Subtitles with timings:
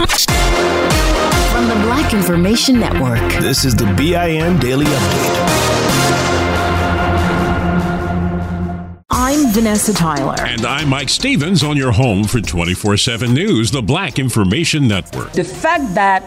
[0.00, 5.36] From the Black Information Network, this is the BIN Daily Update.
[9.10, 10.36] I'm Vanessa Tyler.
[10.40, 15.32] And I'm Mike Stevens on your home for 24 7 News, the Black Information Network.
[15.32, 16.24] The fact that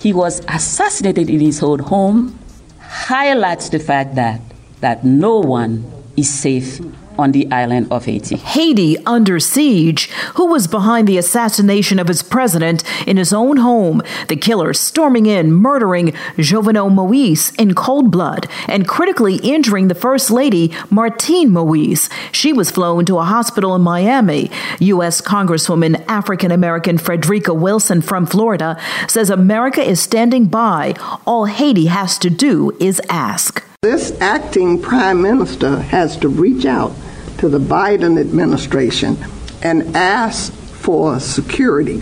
[0.00, 2.36] he was assassinated in his own home
[2.80, 4.40] highlights the fact that,
[4.80, 6.80] that no one is safe
[7.18, 8.36] on the island of Haiti.
[8.36, 10.10] Haiti under siege.
[10.34, 14.02] Who was behind the assassination of its president in his own home?
[14.28, 20.30] The killer storming in, murdering Jovenel Moise in cold blood, and critically injuring the First
[20.30, 22.08] Lady, Martine Moise.
[22.32, 24.50] She was flown to a hospital in Miami.
[24.80, 25.20] U.S.
[25.20, 30.94] Congresswoman African American Frederica Wilson from Florida says America is standing by.
[31.26, 33.71] All Haiti has to do is ask.
[33.84, 36.94] This acting prime minister has to reach out
[37.38, 39.18] to the Biden administration
[39.60, 42.00] and ask for security,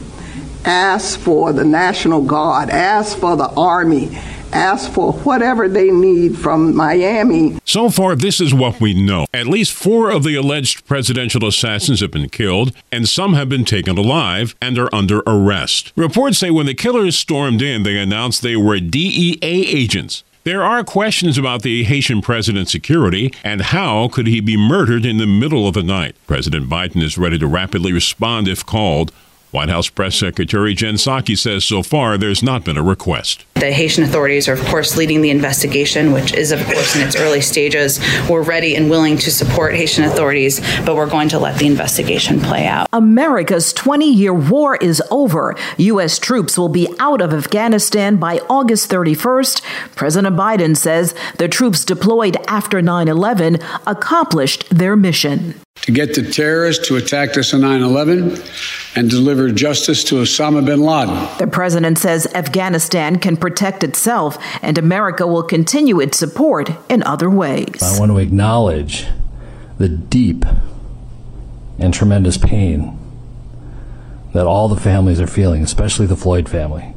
[0.66, 4.10] ask for the National Guard, ask for the Army,
[4.52, 7.59] ask for whatever they need from Miami.
[7.64, 9.24] So far, this is what we know.
[9.32, 13.65] At least four of the alleged presidential assassins have been killed, and some have been
[13.65, 15.94] taken alive and are under arrest.
[15.96, 20.24] Reports say when the killers stormed in, they announced they were DEA agents.
[20.43, 25.19] There are questions about the Haitian president's security and how could he be murdered in
[25.19, 26.16] the middle of the night.
[26.27, 29.13] President Biden is ready to rapidly respond if called.
[29.51, 33.45] White House Press Secretary Jen Psaki says so far there's not been a request.
[33.54, 37.16] The Haitian authorities are, of course, leading the investigation, which is, of course, in its
[37.16, 38.01] early stages.
[38.28, 42.40] We're ready and willing to support Haitian authorities, but we're going to let the investigation
[42.40, 42.87] play out.
[42.93, 45.56] America's 20 year war is over.
[45.78, 46.18] U.S.
[46.18, 49.62] troops will be out of Afghanistan by August 31st.
[49.96, 56.23] President Biden says the troops deployed after 9 11 accomplished their mission to get the
[56.23, 58.42] terrorists who attacked us on 9 11
[58.96, 61.28] and deliver justice to Osama bin Laden.
[61.38, 67.31] The president says Afghanistan can protect itself and America will continue its support in other
[67.31, 67.82] ways.
[67.82, 69.06] I want to acknowledge
[69.78, 70.44] the deep
[71.78, 72.99] and tremendous pain
[74.34, 76.94] that all the families are feeling, especially the Floyd family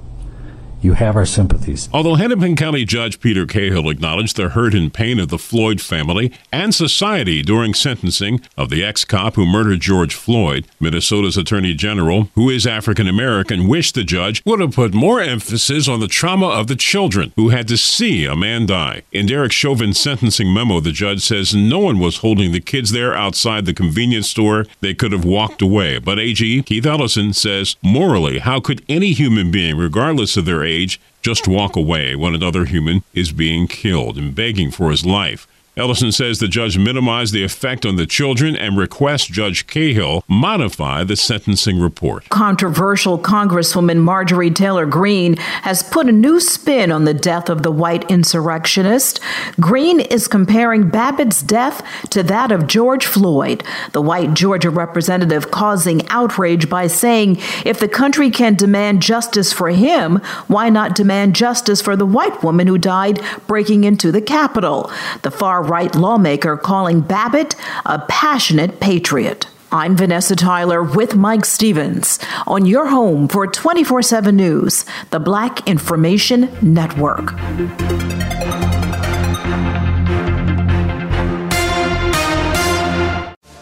[0.83, 1.89] you have our sympathies.
[1.93, 6.31] Although Hennepin County Judge Peter Cahill acknowledged the hurt and pain of the Floyd family
[6.51, 12.29] and society during sentencing of the ex cop who murdered George Floyd, Minnesota's Attorney General,
[12.35, 16.47] who is African American, wished the judge would have put more emphasis on the trauma
[16.47, 19.03] of the children who had to see a man die.
[19.11, 23.15] In Derek Chauvin's sentencing memo, the judge says no one was holding the kids there
[23.15, 24.65] outside the convenience store.
[24.81, 25.99] They could have walked away.
[25.99, 30.72] But AG Keith Ellison says, morally, how could any human being, regardless of their age,
[30.73, 35.47] age just walk away when another human is being killed and begging for his life.
[35.75, 41.03] Ellison says the judge minimized the effect on the children and requests Judge Cahill modify
[41.03, 42.29] the sentencing report.
[42.29, 47.71] Controversial Congresswoman Marjorie Taylor Greene has put a new spin on the death of the
[47.71, 49.19] white insurrectionist.
[49.59, 53.63] Greene is comparing Babbitt's death to that of George Floyd,
[53.93, 59.69] the white Georgia representative causing outrage by saying if the country can demand justice for
[59.69, 64.91] him, why not demand justice for the white woman who died breaking into the Capitol?
[65.23, 69.47] The far right lawmaker calling Babbitt a passionate patriot.
[69.71, 75.67] I'm Vanessa Tyler with Mike Stevens on your home for 24 7 News, the Black
[75.67, 77.31] Information Network.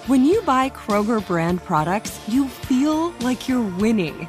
[0.07, 4.27] When you buy Kroger brand products, you feel like you're winning.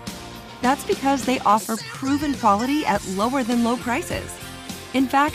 [0.60, 4.32] That's because they offer proven quality at lower than low prices.
[4.94, 5.34] In fact,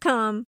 [0.00, 0.46] Come.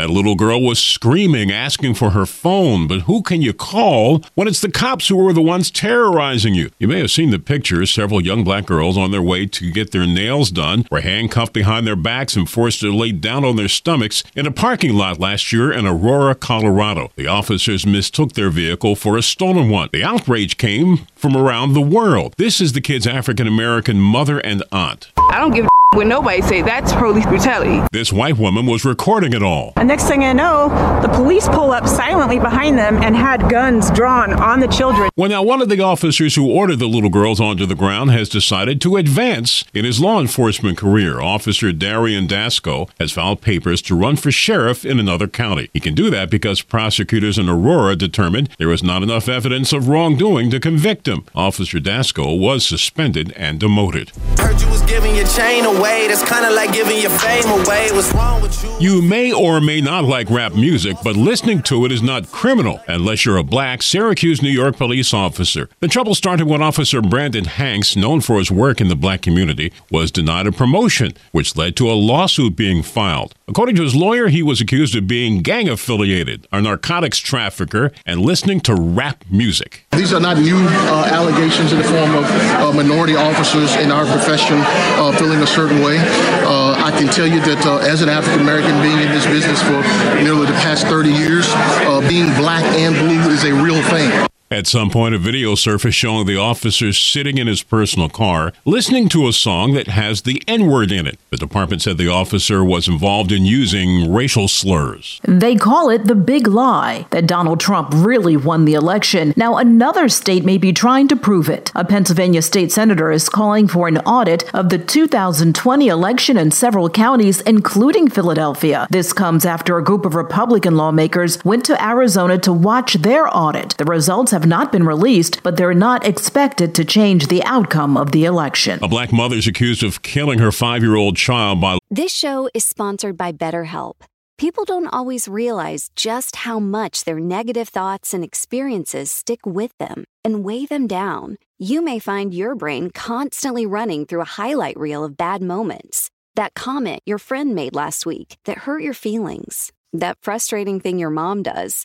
[0.00, 4.48] That little girl was screaming, asking for her phone, but who can you call when
[4.48, 6.70] it's the cops who are the ones terrorizing you?
[6.78, 7.92] You may have seen the pictures.
[7.92, 11.86] Several young black girls on their way to get their nails done were handcuffed behind
[11.86, 15.52] their backs and forced to lay down on their stomachs in a parking lot last
[15.52, 17.10] year in Aurora, Colorado.
[17.16, 19.90] The officers mistook their vehicle for a stolen one.
[19.92, 22.32] The outrage came from around the world.
[22.38, 25.12] This is the kid's African American mother and aunt.
[25.18, 27.84] I don't give a when nobody say that's police brutality.
[27.90, 29.72] This white woman was recording it all.
[29.74, 30.68] And next thing I know,
[31.02, 35.10] the police pull up silently behind them and had guns drawn on the children.
[35.16, 38.28] Well, now one of the officers who ordered the little girls onto the ground has
[38.28, 41.20] decided to advance in his law enforcement career.
[41.20, 45.70] Officer Darian Dasco has filed papers to run for sheriff in another county.
[45.72, 49.88] He can do that because prosecutors in Aurora determined there was not enough evidence of
[49.88, 51.26] wrongdoing to convict him.
[51.34, 54.12] Officer Dasco was suspended and demoted.
[54.38, 56.08] Heard you was giving your chain away away.
[56.08, 57.88] That's kind of like giving your fame away.
[57.92, 58.70] What's wrong with you?
[58.80, 62.80] You may or may not like rap music, but listening to it is not criminal
[62.86, 65.68] unless you're a black Syracuse, New York police officer.
[65.80, 69.72] The trouble started when Officer Brandon Hanks, known for his work in the black community,
[69.90, 73.34] was denied a promotion, which led to a lawsuit being filed.
[73.48, 78.20] According to his lawyer, he was accused of being gang affiliated, a narcotics trafficker, and
[78.20, 79.86] listening to rap music.
[79.92, 84.04] These are not new uh, allegations in the form of uh, minority officers in our
[84.06, 85.98] profession uh, feeling a certain way.
[86.42, 89.62] Uh, I can tell you that uh, as an African American being in this business
[89.62, 89.78] for
[90.22, 91.46] nearly the past 30 years,
[91.86, 94.10] uh, being black and blue is a real thing.
[94.52, 99.08] At some point, a video surfaced showing the officer sitting in his personal car, listening
[99.10, 101.20] to a song that has the N word in it.
[101.30, 105.20] The department said the officer was involved in using racial slurs.
[105.22, 109.34] They call it the big lie that Donald Trump really won the election.
[109.36, 111.70] Now, another state may be trying to prove it.
[111.76, 116.90] A Pennsylvania state senator is calling for an audit of the 2020 election in several
[116.90, 118.88] counties, including Philadelphia.
[118.90, 123.76] This comes after a group of Republican lawmakers went to Arizona to watch their audit.
[123.78, 127.98] The results have have not been released, but they're not expected to change the outcome
[127.98, 128.82] of the election.
[128.82, 131.78] A black mother is accused of killing her five year old child by.
[131.90, 133.96] This show is sponsored by BetterHelp.
[134.38, 140.04] People don't always realize just how much their negative thoughts and experiences stick with them
[140.24, 141.36] and weigh them down.
[141.58, 146.08] You may find your brain constantly running through a highlight reel of bad moments.
[146.34, 149.70] That comment your friend made last week that hurt your feelings.
[149.92, 151.84] That frustrating thing your mom does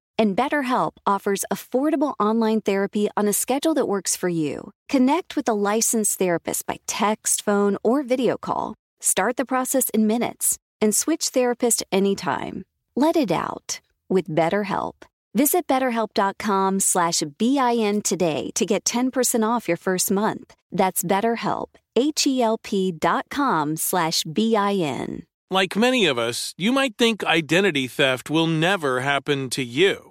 [0.21, 4.71] And BetterHelp offers affordable online therapy on a schedule that works for you.
[4.87, 8.75] Connect with a licensed therapist by text, phone, or video call.
[8.99, 12.65] Start the process in minutes and switch therapist anytime.
[12.95, 14.93] Let it out with BetterHelp.
[15.33, 20.53] Visit betterhelp.com slash BIN today to get 10% off your first month.
[20.71, 25.23] That's BetterHelp, H-E-L-P dot com slash BIN.
[25.49, 30.10] Like many of us, you might think identity theft will never happen to you.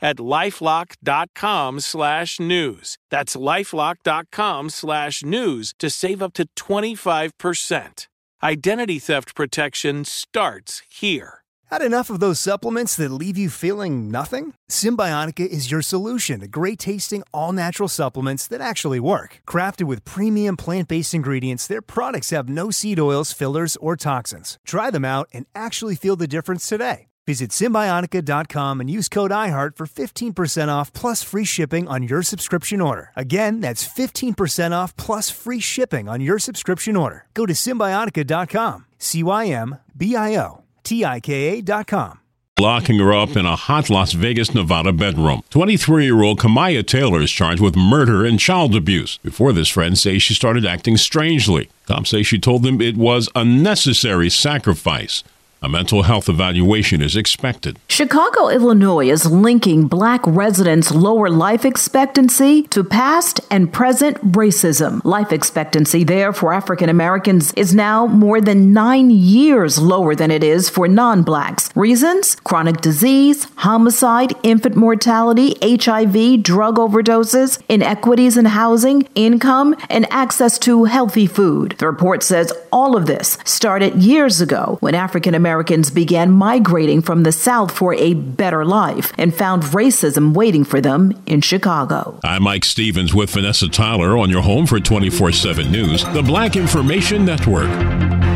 [0.00, 2.96] at lifelock.com slash news.
[3.10, 8.06] That's lifelock.com slash news to save up to 25%.
[8.42, 11.42] Identity theft protection starts here.
[11.70, 14.54] Had enough of those supplements that leave you feeling nothing?
[14.70, 19.40] Cymbiotika is your solution to great tasting, all natural supplements that actually work.
[19.48, 24.58] Crafted with premium plant based ingredients, their products have no seed oils, fillers, or toxins.
[24.64, 27.08] Try them out and actually feel the difference today.
[27.26, 32.80] Visit Cymbiotika.com and use code IHEART for 15% off plus free shipping on your subscription
[32.80, 33.10] order.
[33.16, 37.26] Again, that's 15% off plus free shipping on your subscription order.
[37.34, 38.86] Go to Cymbiotika.com.
[38.98, 42.20] C Y M B I O T I K A.com.
[42.58, 45.42] Locking her up in a hot Las Vegas, Nevada bedroom.
[45.50, 49.18] 23 year old Kamaya Taylor is charged with murder and child abuse.
[49.18, 51.68] Before this, friends say she started acting strangely.
[51.86, 55.22] Cops say she told them it was a necessary sacrifice.
[55.62, 57.78] A mental health evaluation is expected.
[57.88, 65.02] Chicago, Illinois is linking black residents' lower life expectancy to past and present racism.
[65.02, 70.44] Life expectancy there for African Americans is now more than nine years lower than it
[70.44, 71.70] is for non blacks.
[71.74, 72.36] Reasons?
[72.44, 80.84] Chronic disease, homicide, infant mortality, HIV, drug overdoses, inequities in housing, income, and access to
[80.84, 81.76] healthy food.
[81.78, 85.45] The report says all of this started years ago when African Americans
[85.94, 91.12] began migrating from the South for a better life and found racism waiting for them
[91.26, 92.18] in Chicago.
[92.24, 96.56] I'm Mike Stevens with Vanessa Tyler on your home for 24 7 News, the Black
[96.56, 98.35] Information Network.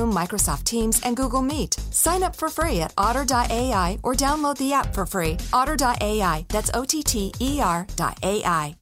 [0.01, 1.75] Zoom, Microsoft Teams, and Google Meet.
[1.91, 5.37] Sign up for free at otter.ai or download the app for free.
[5.53, 8.75] Otter.ai, that's O T T E R.ai.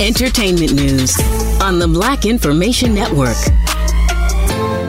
[0.00, 1.18] Entertainment news
[1.60, 3.36] on the Black Information Network.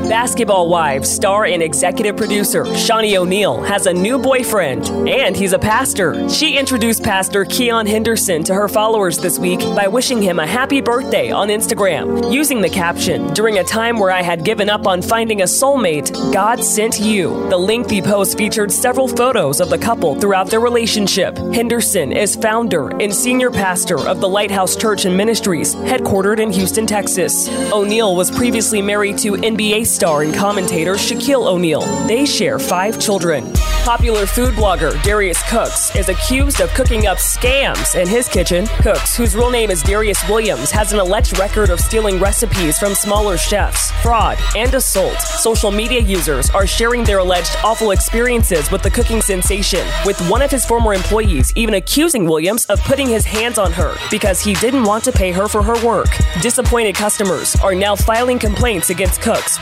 [0.09, 5.59] Basketball Wives star and executive producer Shaunie O'Neal has a new boyfriend, and he's a
[5.59, 6.27] pastor.
[6.27, 10.81] She introduced Pastor Keion Henderson to her followers this week by wishing him a happy
[10.81, 15.03] birthday on Instagram, using the caption, During a time where I had given up on
[15.03, 17.47] finding a soulmate, God sent you.
[17.49, 21.37] The lengthy post featured several photos of the couple throughout their relationship.
[21.53, 26.87] Henderson is founder and senior pastor of the Lighthouse Church and Ministries, headquartered in Houston,
[26.87, 27.47] Texas.
[27.71, 31.81] O'Neal was previously married to NBA star and commentator Shaquille O'Neal.
[32.07, 33.51] They share five children.
[33.83, 38.65] Popular food blogger Darius Cooks is accused of cooking up scams in his kitchen.
[38.81, 42.95] Cooks, whose real name is Darius Williams, has an alleged record of stealing recipes from
[42.95, 45.19] smaller chefs, fraud, and assault.
[45.19, 50.41] Social media users are sharing their alleged awful experiences with the cooking sensation, with one
[50.41, 54.53] of his former employees even accusing Williams of putting his hands on her because he
[54.55, 56.09] didn't want to pay her for her work.
[56.41, 59.57] Disappointed customers are now filing complaints against Cooks.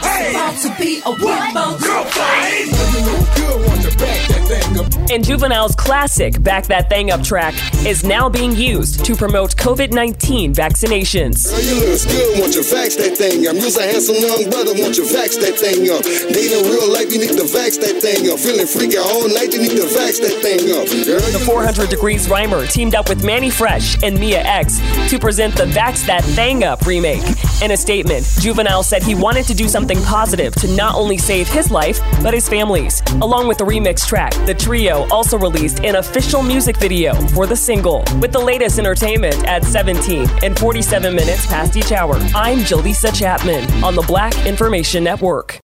[5.09, 7.53] And Juvenile's classic Back That Thing Up track
[7.85, 11.49] is now being used to promote COVID 19 vaccinations.
[11.49, 13.55] Girl, you look good, want you vax that thing up.
[13.55, 16.03] You's a handsome young brother, want you vax that thing up.
[16.03, 18.37] Dating real life, you need to vax that thing up.
[18.39, 20.85] Feeling freaky all night, you need to vax that thing up.
[21.07, 24.79] Girl, The 400 Degrees Rhymer teamed up with Mannie Fresh and Mia X
[25.09, 27.23] to present the Vax That Thing Up remake.
[27.63, 31.47] In a statement, Juvenile said he wanted to do something positive to not only save
[31.47, 33.03] his life, but his family's.
[33.21, 37.55] Along with the remix track, the trio also released an official music video for the
[37.55, 38.03] single.
[38.19, 43.63] With the latest entertainment at 17 and 47 minutes past each hour, I'm Jaleesa Chapman
[43.83, 45.59] on the Black Information Network.